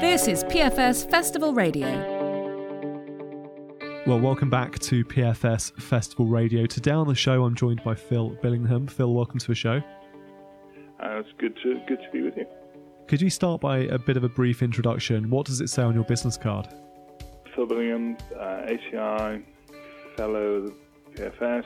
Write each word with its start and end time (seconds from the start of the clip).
This 0.00 0.28
is 0.28 0.44
PFS 0.44 1.08
Festival 1.10 1.54
Radio. 1.54 1.86
Well, 4.06 4.20
welcome 4.20 4.50
back 4.50 4.78
to 4.80 5.02
PFS 5.06 5.80
Festival 5.80 6.26
Radio. 6.26 6.66
Today 6.66 6.90
on 6.90 7.08
the 7.08 7.14
show, 7.14 7.44
I'm 7.44 7.54
joined 7.54 7.82
by 7.82 7.94
Phil 7.94 8.36
Billingham. 8.42 8.90
Phil, 8.90 9.14
welcome 9.14 9.38
to 9.38 9.46
the 9.46 9.54
show. 9.54 9.80
Uh, 11.00 11.20
it's 11.20 11.30
good 11.38 11.56
to 11.62 11.80
good 11.88 12.00
to 12.02 12.10
be 12.12 12.20
with 12.20 12.36
you. 12.36 12.44
Could 13.08 13.22
you 13.22 13.30
start 13.30 13.62
by 13.62 13.78
a 13.78 13.98
bit 13.98 14.18
of 14.18 14.24
a 14.24 14.28
brief 14.28 14.62
introduction? 14.62 15.30
What 15.30 15.46
does 15.46 15.62
it 15.62 15.70
say 15.70 15.82
on 15.82 15.94
your 15.94 16.04
business 16.04 16.36
card? 16.36 16.68
Phil 17.54 17.66
Billingham, 17.66 18.20
uh, 18.38 18.70
ACI, 18.70 19.42
fellow 20.14 20.74
PFS, 21.14 21.64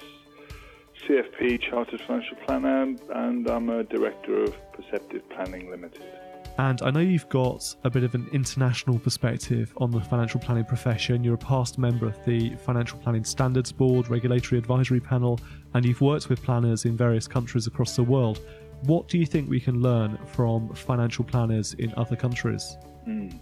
CFP, 1.05 1.61
Chartered 1.63 2.01
Financial 2.03 2.37
Planner, 2.47 2.95
and 3.13 3.49
I'm 3.49 3.71
a 3.71 3.83
director 3.83 4.45
of 4.45 4.57
Perceptive 4.73 5.29
Planning 5.31 5.69
Limited. 5.69 6.30
And 6.59 6.83
I 6.83 6.91
know 6.91 7.01
you've 7.01 7.29
got 7.29 7.75
a 7.85 7.91
bit 7.91 8.05
of 8.05 8.15
an 8.15 8.29
international 8.33 8.99
perspective 8.99 9.73
on 9.79 9.91
the 9.91 10.01
financial 10.01 10.41
planning 10.41 10.65
profession. 10.65 11.25
You're 11.25 11.35
a 11.35 11.39
past 11.39 11.79
member 11.79 12.07
of 12.07 12.23
the 12.25 12.55
Financial 12.57 12.99
Planning 12.99 13.25
Standards 13.25 13.73
Board, 13.73 14.09
Regulatory 14.09 14.59
Advisory 14.59 15.01
Panel, 15.01 15.41
and 15.75 15.85
you've 15.85 16.01
worked 16.01 16.29
with 16.29 16.43
planners 16.43 16.85
in 16.85 16.97
various 16.97 17.27
countries 17.27 17.67
across 17.67 17.97
the 17.97 18.03
world. 18.03 18.41
What 18.83 19.09
do 19.09 19.19
you 19.19 19.27
think 19.27 19.49
we 19.49 19.61
can 19.61 19.81
learn 19.81 20.19
from 20.27 20.73
financial 20.75 21.25
planners 21.25 21.75
in 21.75 21.95
other 21.97 22.17
countries? 22.17 22.77
Mm. 23.07 23.39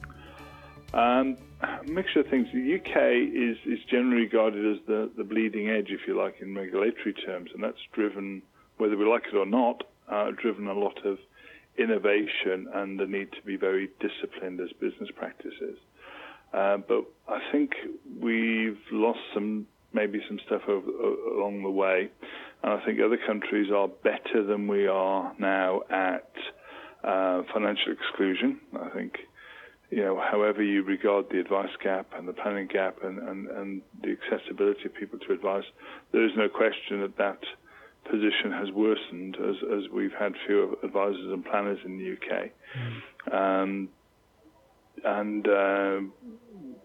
Um, 0.95 1.37
a 1.61 1.85
mixture 1.91 2.21
of 2.21 2.29
things. 2.29 2.49
The 2.53 2.77
UK 2.77 2.97
is, 3.35 3.57
is 3.67 3.85
generally 3.91 4.23
regarded 4.23 4.65
as 4.77 4.87
the, 4.87 5.11
the 5.17 5.25
bleeding 5.25 5.69
edge, 5.69 5.91
if 5.91 6.01
you 6.07 6.17
like, 6.17 6.37
in 6.41 6.55
regulatory 6.55 7.15
terms, 7.15 7.51
and 7.53 7.63
that's 7.63 7.81
driven, 7.93 8.43
whether 8.79 8.97
we 8.97 9.05
like 9.05 9.25
it 9.33 9.37
or 9.37 9.47
not, 9.47 9.85
uh, 10.09 10.31
driven 10.41 10.69
a 10.69 10.73
lot 10.73 11.05
of 11.05 11.19
innovation 11.79 12.69
and 12.75 12.99
the 12.99 13.07
need 13.07 13.31
to 13.33 13.43
be 13.45 13.57
very 13.57 13.91
disciplined 14.01 14.61
as 14.61 14.69
business 14.81 15.11
practices. 15.17 15.79
Uh, 16.53 16.79
but 16.79 17.05
I 17.29 17.41
think 17.53 17.73
we've 18.21 18.79
lost 18.91 19.21
some, 19.35 19.67
maybe 19.93 20.21
some 20.29 20.39
stuff 20.47 20.63
over, 20.69 20.91
along 21.37 21.63
the 21.63 21.71
way, 21.71 22.11
and 22.63 22.73
I 22.73 22.85
think 22.85 23.01
other 23.01 23.19
countries 23.27 23.71
are 23.71 23.89
better 23.89 24.43
than 24.45 24.67
we 24.67 24.87
are 24.87 25.35
now 25.39 25.83
at 25.91 26.31
uh, 27.05 27.43
financial 27.53 27.93
exclusion. 27.93 28.61
I 28.81 28.89
think 28.89 29.19
you 29.91 30.05
know, 30.05 30.21
however 30.21 30.63
you 30.63 30.83
regard 30.83 31.27
the 31.31 31.41
advice 31.41 31.71
gap 31.83 32.09
and 32.17 32.29
the 32.29 32.33
planning 32.33 32.67
gap 32.67 32.99
and, 33.03 33.19
and, 33.19 33.49
and 33.49 33.83
the 34.03 34.17
accessibility 34.21 34.85
of 34.85 34.95
people 34.95 35.19
to 35.19 35.33
advice, 35.33 35.65
there 36.13 36.25
is 36.25 36.33
no 36.37 36.49
question 36.49 37.01
that 37.01 37.17
that 37.17 37.41
position 38.11 38.53
has 38.53 38.71
worsened 38.73 39.37
as, 39.37 39.57
as 39.77 39.91
we've 39.93 40.15
had 40.19 40.33
fewer 40.47 40.75
advisors 40.83 41.33
and 41.33 41.45
planners 41.45 41.79
in 41.85 41.99
the 41.99 42.13
UK. 42.13 42.51
Mm. 43.31 43.35
Um, 43.35 43.89
and 45.05 45.47
uh, 45.47 46.01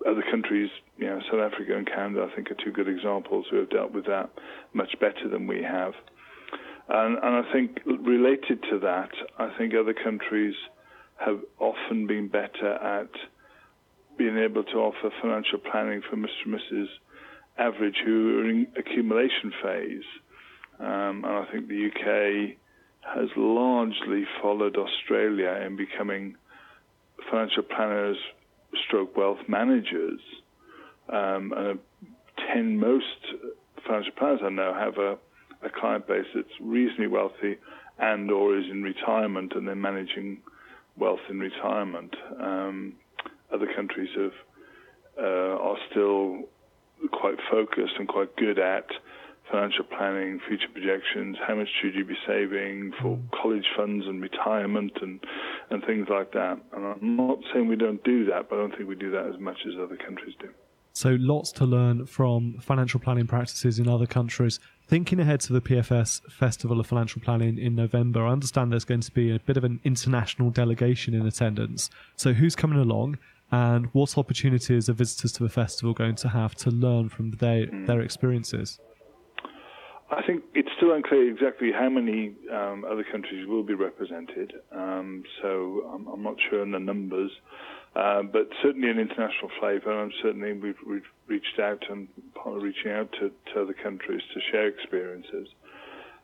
other 0.10 0.24
countries, 0.30 0.70
you 0.98 1.08
know, 1.08 1.20
South 1.32 1.40
Africa 1.40 1.76
and 1.76 1.88
Canada, 1.88 2.28
I 2.30 2.36
think, 2.36 2.52
are 2.52 2.58
two 2.64 2.72
good 2.72 2.88
examples 2.88 3.46
who 3.50 3.58
have 3.58 3.70
dealt 3.70 3.92
with 3.92 4.06
that 4.06 4.30
much 4.74 4.96
better 5.00 5.28
than 5.30 5.48
we 5.48 5.64
have. 5.64 5.94
And, 6.90 7.18
and 7.18 7.46
I 7.46 7.52
think 7.52 7.80
related 7.86 8.62
to 8.70 8.80
that, 8.80 9.10
I 9.40 9.50
think 9.58 9.74
other 9.74 9.94
countries 9.94 10.56
have 11.18 11.40
often 11.60 12.08
been 12.08 12.28
better 12.28 12.74
at 12.74 13.10
being 14.18 14.38
able 14.38 14.64
to 14.64 14.78
offer 14.78 15.10
financial 15.22 15.60
planning 15.60 16.02
for 16.08 16.18
Mr. 16.18 16.28
and 16.46 16.56
Mrs. 16.56 16.88
Average 17.58 17.98
who 18.06 18.40
are 18.40 18.50
in 18.50 18.68
accumulation 18.78 19.54
phase. 19.62 20.04
Um, 20.80 21.24
and 21.24 21.26
I 21.26 21.46
think 21.52 21.68
the 21.68 21.88
UK 21.88 22.58
has 23.16 23.30
largely 23.36 24.26
followed 24.42 24.78
Australia 24.78 25.62
in 25.66 25.76
becoming 25.76 26.36
financial 27.30 27.64
planners, 27.64 28.18
stroke 28.88 29.16
wealth 29.16 29.40
managers. 29.48 30.20
Um, 31.10 31.54
and 31.56 31.80
10 32.54 32.80
most 32.80 33.06
financial 33.86 34.14
planners 34.18 34.40
I 34.44 34.50
know 34.50 34.74
have 34.74 34.98
a, 34.98 35.18
a 35.66 35.70
client 35.70 36.08
base 36.08 36.26
that's 36.34 36.48
reasonably 36.62 37.08
wealthy 37.08 37.58
and 38.00 38.32
or 38.32 38.58
is 38.58 38.66
in 38.70 38.84
retirement 38.84 39.54
and 39.56 39.68
they're 39.68 39.76
managing 39.76 40.40
wealth 40.98 41.20
in 41.30 41.40
retirement. 41.40 42.16
Um, 42.40 42.94
other 43.54 43.68
countries 43.76 44.10
have, 44.16 44.32
uh, 45.20 45.62
are 45.62 45.78
still 45.92 46.44
quite 47.12 47.38
focused 47.52 47.94
and 48.00 48.08
quite 48.08 48.36
good 48.38 48.60
at 48.60 48.88
financial 49.52 49.86
planning, 49.86 50.40
future 50.48 50.68
projections, 50.72 51.38
how 51.46 51.56
much 51.56 51.68
should 51.82 51.96
you 51.96 52.06
be 52.06 52.18
saving 52.26 52.92
for 53.02 53.18
mm. 53.18 53.32
college 53.32 53.66
funds 53.76 54.06
and 54.08 54.22
retirement 54.22 54.94
and, 55.02 55.20
and 55.70 55.84
things 55.86 56.08
like 56.10 56.32
that. 56.32 56.58
And 56.74 56.86
I'm 56.86 57.16
not 57.16 57.40
saying 57.54 57.68
we 57.68 57.76
don't 57.76 58.04
do 58.04 58.26
that, 58.26 58.50
but 58.50 58.56
I 58.56 58.62
don't 58.62 58.76
think 58.76 58.90
we 58.90 58.96
do 58.96 59.12
that 59.12 59.26
as 59.26 59.40
much 59.40 59.58
as 59.68 59.74
other 59.82 59.98
countries 59.98 60.36
do. 60.40 60.50
So 60.96 61.18
lots 61.20 61.52
to 61.54 61.66
learn 61.66 62.06
from 62.06 62.60
financial 62.60 63.00
planning 63.00 63.26
practices 63.26 63.80
in 63.80 63.88
other 63.88 64.06
countries. 64.06 64.60
Thinking 64.88 65.20
ahead 65.20 65.40
to 65.42 65.54
the 65.54 65.62
PFS 65.62 66.22
Festival 66.32 66.80
of 66.80 66.86
Financial 66.86 67.20
Planning 67.20 67.58
in 67.58 67.74
November, 67.74 68.28
I 68.28 68.32
understand 68.32 68.72
there's 68.72 68.86
going 68.86 69.02
to 69.02 69.12
be 69.12 69.32
a 69.34 69.40
bit 69.40 69.58
of 69.58 69.64
an 69.64 69.80
international 69.84 70.52
delegation 70.52 71.16
in 71.16 71.26
attendance. 71.26 71.90
So 72.16 72.34
who's 72.34 72.56
coming 72.56 72.78
along 72.78 73.18
and 73.52 73.88
what 73.88 74.18
opportunities 74.18 74.88
are 74.88 74.94
visitors 74.94 75.32
to 75.34 75.44
the 75.44 75.50
festival 75.50 75.94
going 75.94 76.16
to 76.16 76.30
have 76.30 76.54
to 76.56 76.70
learn 76.70 77.10
from 77.10 77.32
their, 77.32 77.66
mm. 77.66 77.88
their 77.88 78.02
experiences? 78.02 78.80
I 80.18 80.22
think 80.26 80.44
it's 80.54 80.70
still 80.78 80.94
unclear 80.94 81.30
exactly 81.30 81.72
how 81.72 81.90
many 81.90 82.34
um, 82.52 82.86
other 82.90 83.04
countries 83.04 83.48
will 83.48 83.64
be 83.64 83.74
represented. 83.74 84.54
Um, 84.72 85.24
so 85.42 85.90
I'm, 85.94 86.08
I'm, 86.08 86.24
not 86.24 86.36
sure 86.50 86.62
on 86.62 86.72
the 86.72 86.80
numbers. 86.80 87.32
Uh, 87.96 88.24
but 88.24 88.50
certainly 88.64 88.90
an 88.90 88.98
international 89.00 89.52
flavour, 89.60 90.02
and 90.02 90.12
certainly 90.22 90.54
we've, 90.54 90.78
we've, 90.88 91.06
reached 91.28 91.58
out 91.60 91.82
and 91.90 92.10
part 92.36 92.58
of 92.58 92.62
reaching 92.62 92.92
out 92.92 93.10
to, 93.14 93.32
to, 93.54 93.62
other 93.62 93.74
countries 93.74 94.22
to 94.34 94.42
share 94.52 94.68
experiences. 94.68 95.48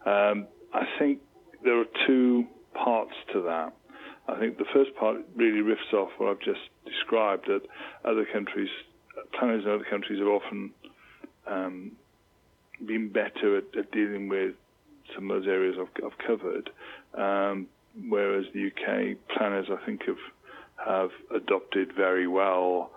Um, 0.05 0.45
I 0.73 0.85
think 0.97 1.19
there 1.63 1.79
are 1.79 1.85
two 2.05 2.45
parts 2.73 3.13
to 3.31 3.41
that. 3.43 3.73
I 4.27 4.37
think 4.39 4.57
the 4.57 4.65
first 4.73 4.93
part 4.99 5.17
really 5.35 5.61
riffs 5.61 5.93
off 5.93 6.09
what 6.17 6.31
I've 6.31 6.39
just 6.39 6.59
described 6.85 7.47
that 7.47 7.61
other 8.03 8.25
countries, 8.31 8.67
planners 9.39 9.63
in 9.63 9.71
other 9.71 9.85
countries 9.89 10.19
have 10.19 10.27
often 10.27 10.71
um, 11.47 11.91
been 12.85 13.09
better 13.09 13.57
at, 13.57 13.65
at, 13.77 13.91
dealing 13.91 14.29
with 14.29 14.55
some 15.15 15.29
of 15.29 15.41
those 15.41 15.47
areas 15.47 15.75
I've, 15.79 16.03
I've 16.03 16.17
covered, 16.25 16.69
um, 17.15 17.67
whereas 18.07 18.45
the 18.53 18.67
UK 18.67 19.17
planners, 19.35 19.67
I 19.71 19.83
think, 19.85 20.03
have 20.05 20.17
have 20.85 21.09
adopted 21.35 21.91
very 21.93 22.27
well 22.27 22.91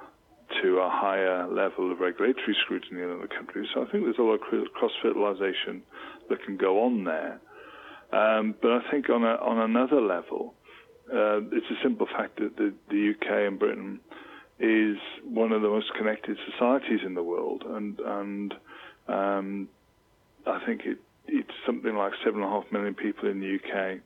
to 0.63 0.79
a 0.79 0.91
higher 0.91 1.49
level 1.49 1.91
of 1.91 2.01
regulatory 2.01 2.57
scrutiny 2.65 3.03
in 3.03 3.11
other 3.11 3.27
countries. 3.27 3.69
So 3.75 3.83
I 3.83 3.91
think 3.91 4.05
there's 4.05 4.19
a 4.19 4.23
lot 4.23 4.35
of 4.35 4.73
cross 4.75 4.93
fertilization 5.03 5.83
that 6.29 6.45
can 6.45 6.57
go 6.57 6.85
on 6.85 7.05
there. 7.05 7.41
Um, 8.13 8.55
but 8.61 8.73
I 8.73 8.91
think 8.91 9.09
on 9.09 9.25
a, 9.25 9.35
on 9.37 9.59
another 9.59 10.01
level, 10.01 10.55
uh, 11.13 11.41
it's 11.51 11.67
a 11.71 11.83
simple 11.83 12.07
fact 12.07 12.39
that 12.39 12.57
the, 12.57 12.75
the, 12.91 13.15
UK 13.15 13.49
and 13.49 13.59
Britain 13.59 14.01
is 14.63 14.97
one 15.25 15.51
of 15.53 15.61
the 15.61 15.69
most 15.69 15.93
connected 15.99 16.39
societies 16.51 17.01
in 17.05 17.15
the 17.15 17.23
world, 17.23 17.65
and 17.67 17.99
and 17.99 18.55
um, 19.09 19.69
I 20.47 20.65
think 20.65 20.83
it, 20.85 20.99
it's 21.27 21.51
something 21.67 21.95
like 21.97 22.13
seven 22.25 22.43
and 22.43 22.51
a 22.51 22.55
half 22.55 22.71
million 22.73 22.95
people 22.95 23.29
in 23.29 23.41
the 23.41 23.57
UK 23.57 24.01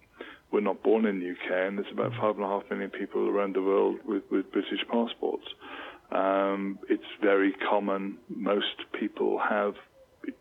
were 0.51 0.61
not 0.61 0.83
born 0.83 1.05
in 1.07 1.21
the 1.21 1.31
UK, 1.31 1.69
and 1.69 1.79
there's 1.79 1.93
about 1.93 2.13
five 2.21 2.37
and 2.37 2.45
a 2.45 2.49
half 2.49 2.63
million 2.71 2.91
people 2.91 3.29
around 3.29 3.55
the 3.55 3.63
world 3.63 3.99
with, 4.05 4.23
with 4.31 4.51
British 4.53 4.81
passports. 4.91 5.47
Um, 6.11 6.79
it's 6.89 7.03
very 7.21 7.53
common. 7.69 8.17
Most 8.29 8.77
people 8.99 9.39
have, 9.39 9.75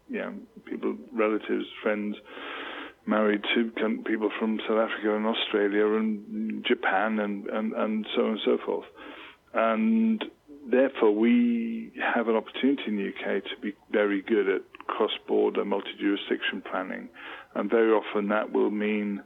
you 0.10 0.20
know, 0.20 0.34
people, 0.66 0.96
relatives, 1.12 1.66
friends 1.82 2.16
married 3.08 3.42
to 3.56 3.72
people 4.06 4.30
from 4.40 4.60
South 4.68 4.78
Africa 4.78 5.16
and 5.16 5.26
Australia 5.26 5.86
and 5.94 6.66
Japan 6.66 7.20
and, 7.20 7.48
and, 7.48 7.74
and 7.74 8.08
so 8.16 8.24
on 8.24 8.32
and 8.32 8.40
so 8.46 8.58
forth. 8.66 8.86
And 9.56 10.24
therefore, 10.70 11.16
we 11.16 11.92
have 12.16 12.28
an 12.28 12.36
opportunity 12.36 12.84
in 12.88 12.98
the 12.98 13.08
UK 13.08 13.44
to 13.46 13.62
be 13.62 13.74
very 13.92 14.22
good 14.22 14.50
at 14.50 14.62
cross-border 14.88 15.64
multi-jurisdiction 15.66 16.62
planning, 16.70 17.10
and 17.56 17.70
very 17.70 17.92
often 17.92 18.28
that 18.30 18.52
will 18.52 18.70
mean 18.70 19.24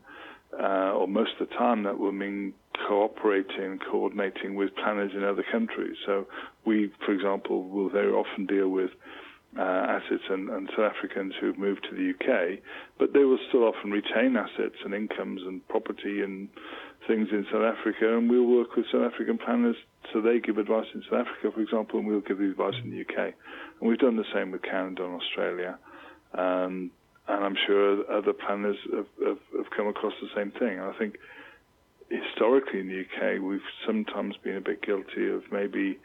uh, 0.58 0.94
or 0.94 1.08
most 1.08 1.32
of 1.40 1.48
the 1.48 1.56
time 1.56 1.84
that 1.84 2.00
will 2.00 2.12
mean 2.12 2.54
cooperating, 2.88 3.80
coordinating 3.92 4.56
with 4.56 4.76
planners 4.76 5.12
in 5.16 5.24
other 5.24 5.44
countries. 5.52 5.96
So 6.06 6.26
we, 6.66 6.92
for 7.06 7.14
example, 7.14 7.64
will 7.64 7.90
very 7.90 8.12
often 8.12 8.46
deal 8.46 8.70
with 8.70 8.90
uh, 9.58 9.62
assets 9.62 10.24
and, 10.30 10.50
and, 10.50 10.70
South 10.76 10.94
Africans 10.96 11.34
who've 11.40 11.58
moved 11.58 11.88
to 11.90 11.96
the 11.96 12.12
UK, 12.14 12.60
but 13.00 13.14
they 13.14 13.26
will 13.26 13.40
still 13.48 13.64
often 13.64 13.90
retain 13.90 14.38
assets 14.38 14.76
and 14.86 14.94
incomes 14.94 15.42
and 15.42 15.68
property 15.68 16.22
and 16.22 16.50
things 17.08 17.30
in 17.32 17.46
South 17.52 17.64
Africa, 17.64 18.16
and 18.16 18.30
we'll 18.30 18.46
work 18.46 18.76
with 18.76 18.86
South 18.92 19.12
African 19.12 19.38
planners 19.38 19.76
so 20.14 20.22
they 20.22 20.40
give 20.40 20.58
advice 20.58 20.86
in 20.94 21.02
South 21.04 21.28
Africa, 21.28 21.52
for 21.54 21.62
example, 21.62 22.00
and 22.00 22.08
we'll 22.08 22.22
give 22.22 22.38
the 22.38 22.50
advice 22.50 22.76
in 22.84 22.92
the 22.92 23.02
UK. 23.02 23.34
And 23.80 23.90
we've 23.90 24.00
done 24.00 24.18
the 24.18 24.26
same 24.34 24.52
with 24.52 24.62
Canada 24.62 25.06
and 25.06 25.22
Australia. 25.22 25.78
Um, 26.34 26.92
and 27.28 27.46
I'm 27.46 27.56
sure 27.68 28.12
other 28.12 28.34
planners 28.34 28.78
have, 28.92 29.06
have, 29.26 29.38
have 29.56 29.70
come 29.76 29.88
across 29.88 30.14
the 30.22 30.30
same 30.36 30.52
thing. 30.52 30.80
I 30.80 30.94
think 30.98 31.18
historically 32.10 32.80
in 32.80 32.88
the 32.88 33.02
UK, 33.02 33.42
we've 33.42 33.62
sometimes 33.86 34.36
been 34.44 34.58
a 34.58 34.62
bit 34.62 34.82
guilty 34.82 35.30
of 35.30 35.44
maybe 35.52 36.00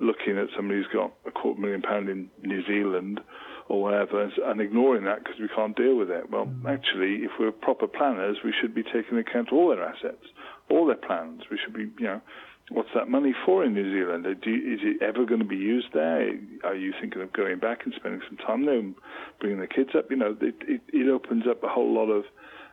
looking 0.00 0.38
at 0.38 0.48
somebody 0.56 0.80
who's 0.80 0.92
got 0.92 1.12
a 1.26 1.30
quarter 1.30 1.60
million 1.60 1.82
pound 1.82 2.08
in 2.08 2.30
New 2.42 2.64
Zealand 2.66 3.20
or 3.68 3.82
whatever 3.82 4.28
and 4.46 4.60
ignoring 4.60 5.04
that 5.04 5.22
because 5.22 5.38
we 5.38 5.48
can't 5.54 5.76
deal 5.76 5.96
with 5.96 6.10
it. 6.10 6.28
Well, 6.30 6.46
mm. 6.46 6.66
actually, 6.66 7.24
if 7.24 7.30
we're 7.38 7.52
proper 7.52 7.86
planners, 7.86 8.38
we 8.44 8.52
should 8.58 8.74
be 8.74 8.82
taking 8.82 9.16
account 9.18 9.48
of 9.48 9.54
all 9.54 9.68
their 9.68 9.84
assets, 9.84 10.26
all 10.68 10.86
their 10.86 10.96
plans. 10.96 11.42
We 11.50 11.58
should 11.62 11.74
be, 11.74 11.90
you 11.98 12.06
know, 12.06 12.20
what's 12.70 12.88
that 12.94 13.08
money 13.08 13.32
for 13.44 13.64
in 13.64 13.74
New 13.74 13.92
Zealand? 13.92 14.26
You, 14.44 14.54
is 14.54 14.80
it 14.82 15.02
ever 15.02 15.24
going 15.24 15.40
to 15.40 15.46
be 15.46 15.56
used 15.56 15.88
there? 15.92 16.32
Are 16.64 16.74
you 16.74 16.92
thinking 17.00 17.22
of 17.22 17.32
going 17.32 17.58
back 17.58 17.80
and 17.84 17.94
spending 17.94 18.22
some 18.26 18.38
time 18.38 18.66
there 18.66 18.78
and 18.78 18.94
bringing 19.38 19.60
the 19.60 19.68
kids 19.68 19.90
up? 19.96 20.10
You 20.10 20.16
know, 20.16 20.36
it, 20.40 20.54
it, 20.66 20.80
it 20.92 21.08
opens 21.08 21.44
up 21.48 21.62
a 21.62 21.68
whole 21.68 21.94
lot 21.94 22.10
of 22.10 22.24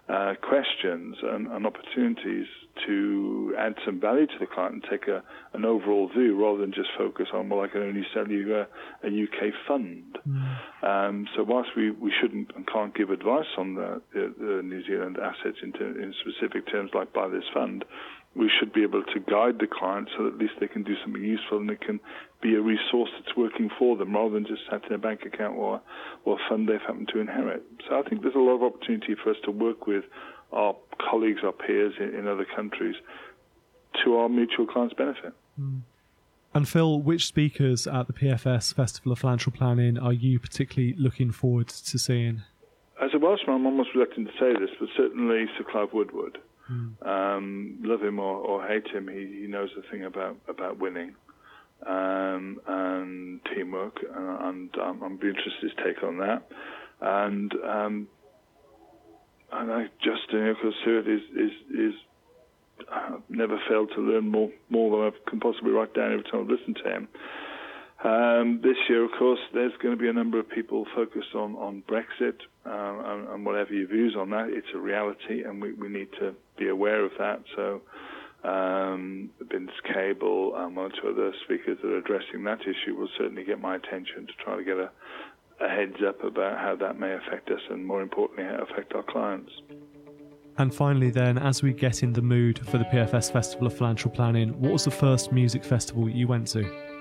uh, 0.10 0.36
questions 0.42 1.18
and, 1.22 1.48
and, 1.48 1.66
opportunities 1.66 2.46
to 2.86 3.54
add 3.60 3.76
some 3.86 4.00
value 4.00 4.26
to 4.26 4.40
the 4.40 4.46
client 4.46 4.76
and 4.76 4.84
take 4.90 5.08
a, 5.10 5.22
an 5.54 5.66
overall 5.66 6.08
view 6.08 6.42
rather 6.42 6.62
than 6.62 6.72
just 6.72 6.90
focus 6.98 7.28
on, 7.34 7.50
well, 7.50 7.62
I 7.62 7.68
can 7.68 7.82
only 7.82 8.06
sell 8.14 8.28
you 8.28 8.56
a, 8.56 8.62
a 9.04 9.08
UK 9.08 9.54
fund. 9.68 10.18
Mm. 10.26 10.48
Um, 10.84 11.28
so, 11.36 11.44
whilst 11.44 11.72
we, 11.76 11.92
we 11.92 12.14
shouldn't 12.22 12.52
and 12.56 12.66
can't 12.68 12.96
give 12.96 13.10
advice 13.10 13.48
on 13.58 13.76
the, 13.76 14.02
the, 14.14 14.34
the 14.40 14.62
New 14.64 14.86
Zealand 14.86 15.18
assets 15.22 15.58
in, 15.62 15.74
in 15.76 16.14
specific 16.22 16.72
terms 16.72 16.92
like 16.94 17.12
buy 17.12 17.28
this 17.28 17.44
fund, 17.54 17.84
we 18.38 18.52
should 18.60 18.72
be 18.72 18.84
able 18.84 19.04
to 19.04 19.20
guide 19.20 19.60
the 19.60 19.68
client 19.68 20.10
so 20.16 20.24
that 20.24 20.34
at 20.34 20.40
least 20.40 20.54
they 20.60 20.68
can 20.68 20.84
do 20.84 20.94
something 21.04 21.24
useful 21.24 21.58
and 21.58 21.70
it 21.72 21.82
can 21.82 22.00
be 22.42 22.54
a 22.56 22.62
resource 22.62 23.10
that's 23.18 23.36
working 23.36 23.70
for 23.80 23.98
them 23.98 24.14
rather 24.14 24.36
than 24.36 24.46
just 24.46 24.62
sat 24.70 24.86
in 24.88 24.94
a 24.94 24.98
bank 24.98 25.22
account 25.26 25.58
or, 25.58 25.82
or 26.26 26.36
a 26.36 26.50
fund 26.50 26.70
they've 26.70 26.82
happened 26.82 27.10
to 27.12 27.20
inherit. 27.20 27.64
So 27.90 28.00
I 28.00 28.08
think 28.08 28.22
there's 28.22 28.36
a 28.36 28.40
lot 28.40 28.58
of 28.58 28.64
opportunity 28.64 29.16
for 29.22 29.32
us 29.32 29.38
to 29.46 29.52
work 29.52 29.88
with 29.88 30.04
our 30.54 30.76
colleagues, 31.10 31.42
our 31.44 31.52
peers 31.52 31.94
in, 32.00 32.14
in 32.14 32.28
other 32.28 32.46
countries 32.56 32.96
to 34.04 34.18
our 34.18 34.30
mutual 34.30 34.68
clients' 34.68 34.94
benefit. 34.94 35.34
Mm. 35.60 35.82
And 36.54 36.68
Phil, 36.68 37.02
which 37.02 37.26
speakers 37.26 37.88
at 37.88 38.08
the 38.08 38.14
PFS 38.14 38.74
Festival 38.74 39.12
of 39.12 39.20
Financial 39.20 39.52
Planning 39.52 39.98
are 39.98 40.14
you 40.14 40.40
particularly 40.40 40.96
looking 40.98 41.32
forward 41.32 41.68
to 41.68 42.00
seeing? 42.00 42.44
As 43.02 43.12
a 43.14 43.20
Welshman, 43.20 43.56
I'm 43.56 43.66
almost 43.66 43.90
reluctant 43.94 44.28
to 44.28 44.34
say 44.40 44.60
this, 44.60 44.70
but 44.80 44.90
certainly 44.96 45.46
Sir 45.58 45.66
Clive 45.70 45.90
Woodward. 45.94 46.40
Mm. 46.72 47.08
Um, 47.08 47.80
love 47.82 48.02
him 48.02 48.20
or, 48.20 48.38
or, 48.38 48.68
hate 48.68 48.88
him, 48.88 49.08
he, 49.08 49.42
he 49.42 49.48
knows 49.48 49.70
a 49.78 49.90
thing 49.90 50.04
about, 50.04 50.36
about 50.50 50.80
winning 50.80 51.16
um, 51.86 52.60
and 52.68 53.40
teamwork, 53.54 53.98
and, 54.16 54.42
and 54.42 54.76
um, 54.78 55.04
I'm 55.04 55.18
be 55.18 55.28
interested 55.28 55.64
in 55.64 55.70
his 55.70 55.78
take 55.86 56.04
on 56.04 56.18
that. 56.18 56.44
And 57.00 57.54
um, 57.64 58.08
and 59.52 59.72
I, 59.72 59.86
Justin 60.04 60.56
Stewart 60.82 61.08
is 61.08 61.22
is 61.36 61.52
is 61.70 61.94
uh, 62.92 63.18
never 63.30 63.60
failed 63.70 63.92
to 63.96 64.02
learn 64.02 64.30
more 64.30 64.50
more 64.70 64.92
than 64.92 65.08
I 65.08 65.30
can 65.30 65.40
possibly 65.40 65.72
write 65.72 65.94
down 65.94 66.12
every 66.12 66.24
time 66.24 66.48
I 66.50 66.52
listen 66.52 66.74
to 66.84 66.90
him. 66.90 67.08
Um, 68.04 68.60
this 68.62 68.78
year, 68.88 69.04
of 69.04 69.12
course, 69.18 69.40
there's 69.54 69.74
going 69.82 69.98
to 69.98 70.02
be 70.02 70.08
a 70.08 70.14
number 70.14 70.40
of 70.40 70.48
people 70.48 70.86
focused 70.96 71.34
on, 71.34 71.56
on 71.56 71.84
Brexit 71.90 72.38
um, 72.66 73.04
and, 73.04 73.28
and, 73.30 73.46
whatever 73.46 73.74
your 73.74 73.88
views 73.88 74.16
on 74.16 74.30
that. 74.30 74.50
It's 74.50 74.68
a 74.76 74.78
reality, 74.78 75.44
and 75.44 75.60
we, 75.60 75.74
we 75.74 75.90
need 75.90 76.10
to 76.20 76.36
be 76.60 76.68
aware 76.68 77.04
of 77.04 77.12
that. 77.18 77.42
So, 77.56 77.82
um, 78.44 79.32
Vince 79.42 79.72
Cable 79.92 80.54
and 80.56 80.76
one 80.76 80.92
or 80.92 81.02
two 81.02 81.10
other 81.10 81.34
speakers 81.44 81.80
that 81.82 81.88
are 81.88 81.98
addressing 81.98 82.44
that 82.44 82.62
issue 82.62 82.96
will 82.96 83.10
certainly 83.18 83.44
get 83.44 83.60
my 83.60 83.76
attention 83.76 84.28
to 84.28 84.34
try 84.44 84.58
to 84.58 84.64
get 84.64 84.78
a, 84.78 84.92
a 85.60 85.68
heads 85.68 85.98
up 86.08 86.24
about 86.24 86.60
how 86.60 86.76
that 86.76 87.00
may 87.00 87.16
affect 87.16 87.50
us 87.50 87.62
and, 87.72 87.84
more 87.84 88.04
importantly, 88.04 88.44
how 88.44 88.64
it 88.64 88.72
affect 88.72 88.94
our 88.94 89.04
clients. 89.04 89.52
And 90.60 90.74
finally, 90.74 91.10
then, 91.10 91.40
as 91.40 91.64
we 91.64 91.74
get 91.74 92.04
in 92.04 92.14
the 92.14 92.22
mood 92.22 92.60
for 92.68 92.78
the 92.78 92.86
PFS 92.86 93.32
Festival 93.32 93.66
of 93.66 93.76
Financial 93.76 94.12
Planning, 94.12 94.60
what 94.60 94.72
was 94.72 94.86
the 94.86 94.92
first 94.92 95.32
music 95.32 95.64
festival 95.64 96.08
you 96.08 96.28
went 96.28 96.48
to? 96.50 96.97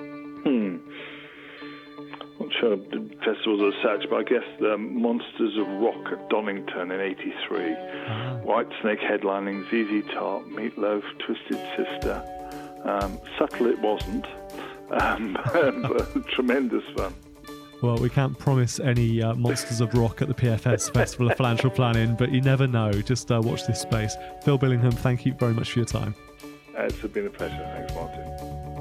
Festivals 3.24 3.74
as 3.74 3.82
such, 3.82 4.10
but 4.10 4.16
I 4.16 4.22
guess 4.22 4.44
the 4.60 4.76
Monsters 4.78 5.56
of 5.58 5.66
Rock 5.80 6.12
at 6.12 6.28
Donington 6.28 6.90
in 6.90 7.00
'83, 7.00 7.72
uh-huh. 7.72 8.38
Whitesnake 8.44 9.00
headlining, 9.00 9.64
ZZ 9.66 10.12
Top, 10.12 10.44
Meatloaf, 10.46 11.02
Twisted 11.18 11.60
Sister. 11.76 12.22
Um, 12.84 13.18
subtle 13.38 13.66
it 13.66 13.80
wasn't, 13.80 14.26
um, 14.90 15.36
but 15.52 16.28
tremendous 16.28 16.84
fun. 16.96 17.14
Well, 17.82 17.98
we 17.98 18.08
can't 18.08 18.38
promise 18.38 18.80
any 18.80 19.22
uh, 19.22 19.34
Monsters 19.34 19.80
of 19.80 19.92
Rock 19.94 20.22
at 20.22 20.28
the 20.28 20.34
PFS 20.34 20.92
Festival 20.94 21.30
of 21.30 21.36
Financial 21.38 21.70
Planning, 21.70 22.14
but 22.14 22.32
you 22.32 22.40
never 22.40 22.66
know. 22.66 22.90
Just 22.92 23.30
uh, 23.30 23.40
watch 23.42 23.66
this 23.66 23.80
space. 23.80 24.16
Phil 24.44 24.58
Billingham, 24.58 24.94
thank 24.94 25.26
you 25.26 25.34
very 25.34 25.52
much 25.52 25.72
for 25.72 25.80
your 25.80 25.86
time. 25.86 26.14
It's 26.78 27.00
been 27.02 27.26
a 27.26 27.30
pleasure. 27.30 27.70
Thanks, 27.74 27.94
Martin. 27.94 28.75